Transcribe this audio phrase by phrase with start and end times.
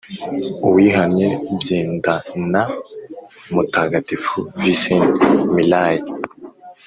[0.67, 1.27] "uwihannye"
[1.57, 2.61] by edna
[3.53, 5.95] mutagatifu visenti millay